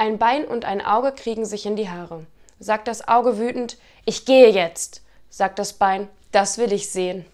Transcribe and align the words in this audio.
Ein 0.00 0.16
Bein 0.16 0.46
und 0.46 0.64
ein 0.64 0.80
Auge 0.80 1.12
kriegen 1.12 1.44
sich 1.44 1.66
in 1.66 1.76
die 1.76 1.90
Haare. 1.90 2.24
Sagt 2.58 2.88
das 2.88 3.06
Auge 3.06 3.36
wütend, 3.36 3.76
ich 4.06 4.24
gehe 4.24 4.48
jetzt. 4.48 5.02
Sagt 5.28 5.58
das 5.58 5.74
Bein, 5.74 6.08
das 6.32 6.56
will 6.56 6.72
ich 6.72 6.90
sehen. 6.90 7.26